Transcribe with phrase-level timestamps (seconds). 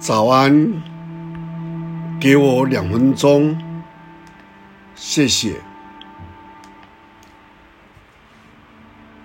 [0.00, 0.82] 早安，
[2.18, 3.54] 给我两分钟，
[4.94, 5.60] 谢谢。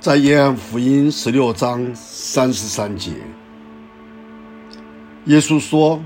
[0.02, 3.14] 在约翰福音十六章三十三节，
[5.28, 6.04] 耶稣说：“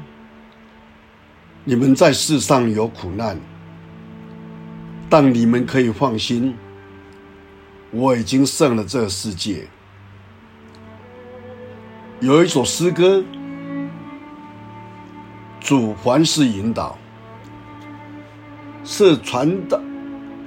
[1.66, 3.40] 你们在世上有苦难，
[5.10, 6.56] 但你们可以放心，
[7.90, 9.68] 我已经胜了这个世界。”
[12.22, 13.24] 有一首诗歌。
[15.70, 16.98] 主凡事引导，
[18.84, 19.80] 是传的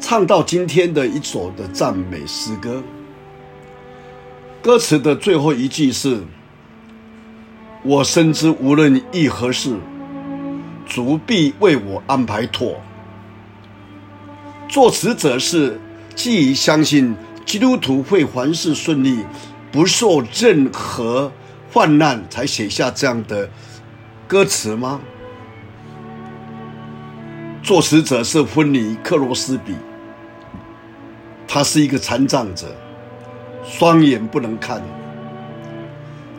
[0.00, 2.82] 唱到今天的一首的赞美诗歌。
[4.60, 6.24] 歌词的最后一句是
[7.84, 9.78] ：“我深知无论遇何事，
[10.86, 12.80] 主必为我安排妥。”
[14.68, 15.80] 作词者是
[16.16, 17.14] 基于相信
[17.46, 19.20] 基督徒会凡事顺利，
[19.70, 21.30] 不受任何
[21.72, 23.48] 患难，才写下这样的
[24.26, 25.00] 歌词吗？
[27.62, 29.72] 作词者是芬尼·克罗斯比，
[31.46, 32.66] 他是一个残障者，
[33.64, 34.82] 双眼不能看。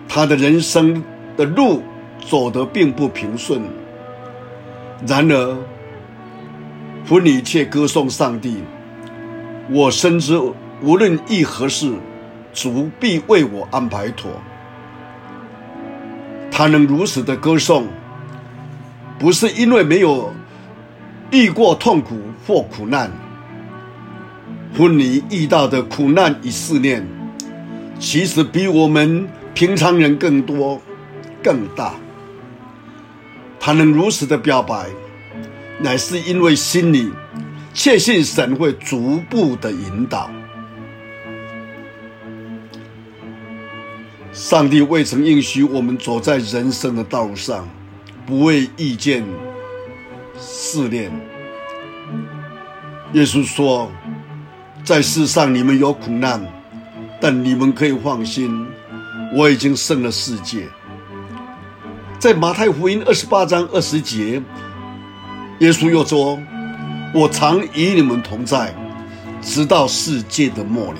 [0.05, 1.01] 他的人生
[1.37, 1.81] 的路
[2.19, 3.61] 走得并不平顺，
[5.07, 5.57] 然而，
[7.05, 8.61] 芬尼却歌颂上帝
[9.71, 10.37] ：“我深知
[10.81, 11.93] 无论遇何事，
[12.51, 14.29] 主必为我安排妥。”
[16.51, 17.87] 他能如此的歌颂，
[19.17, 20.33] 不是因为没有。
[21.33, 23.11] 遇过痛苦或苦难，
[24.77, 27.03] 婚礼遇到的苦难与试炼，
[27.99, 30.79] 其实比我们平常人更多、
[31.41, 31.95] 更大。
[33.59, 34.85] 他能如此的表白，
[35.79, 37.11] 乃是因为心里
[37.73, 40.29] 确信神会逐步的引导。
[44.31, 47.67] 上帝未曾应许我们走在人生的道路上，
[48.23, 49.23] 不会遇见。
[50.45, 51.11] 试炼。
[53.13, 53.89] 耶稣说
[54.83, 56.45] ：“在世上你们有苦难，
[57.21, 58.67] 但你们可以放心，
[59.33, 60.67] 我已经胜了世界。”
[62.19, 64.41] 在马太福音二十八章二十节，
[65.59, 66.39] 耶稣又说
[67.13, 68.73] ：“我常与你们同在，
[69.41, 70.99] 直到世界的末了。”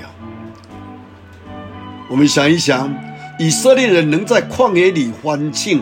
[2.10, 2.94] 我们想一想，
[3.40, 5.82] 以色列人能在旷野里欢庆，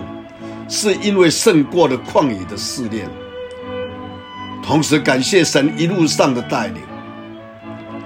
[0.69, 3.09] 是因为胜过了旷野的试炼。
[4.61, 6.77] 同时感谢神一路上的带领。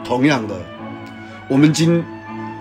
[0.03, 0.55] 同样的，
[1.47, 2.03] 我们今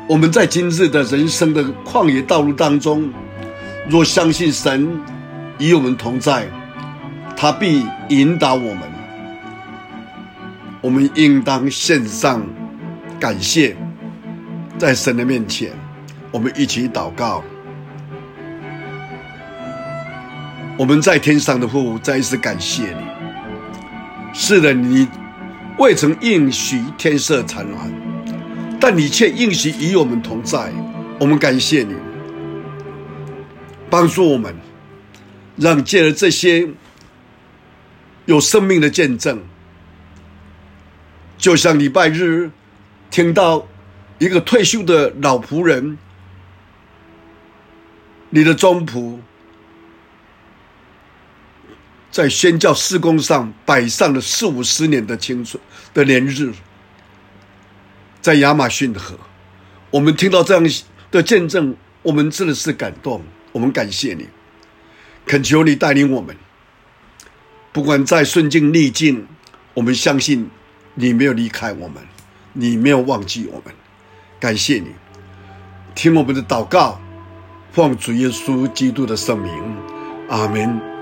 [0.09, 3.13] 我们在今日的人生的旷野道路当中，
[3.89, 4.89] 若相信神
[5.59, 6.47] 与我们同在，
[7.37, 8.81] 他必引导我们。
[10.81, 12.47] 我们应当献上
[13.19, 13.75] 感谢，
[14.77, 15.73] 在神的面前，
[16.31, 17.43] 我们一起祷告。
[20.77, 23.24] 我们在天上的父，再一次感谢你。
[24.47, 25.09] 是的，你
[25.79, 27.91] 未曾应许天色常蓝，
[28.79, 30.71] 但你却应许与我们同在。
[31.19, 31.95] 我们感谢你，
[33.89, 34.55] 帮助我们，
[35.57, 36.69] 让借了这些
[38.27, 39.41] 有生命的见证，
[41.39, 42.51] 就像礼拜日
[43.11, 43.67] 听到
[44.19, 45.97] 一个退休的老仆人，
[48.29, 49.21] 你的忠仆。
[52.15, 55.61] 在宣教事工上摆上了四五十年的青春
[55.93, 56.53] 的年日，
[58.21, 59.19] 在亚马逊河，
[59.91, 60.65] 我们听到这样
[61.11, 63.21] 的见证，我们真的是感动。
[63.51, 64.29] 我们感谢你，
[65.27, 66.37] 恳求你带领我们，
[67.73, 69.27] 不管在顺境逆境，
[69.75, 70.49] 我们相信
[70.95, 72.01] 你没有离开我们，
[72.53, 73.75] 你没有忘记我们。
[74.39, 74.93] 感谢你，
[75.97, 77.01] 听我们的祷告，
[77.73, 79.53] 奉主耶稣基督的圣名，
[80.29, 80.94] 阿门。